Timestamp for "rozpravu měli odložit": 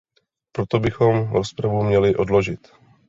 1.31-2.67